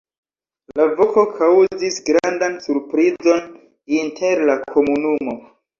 La 0.79 0.87
voko 1.01 1.25
kaŭzis 1.35 1.99
grandan 2.09 2.59
surprizon 2.65 3.47
inter 4.03 4.45
la 4.51 4.63
komunumo. 4.75 5.43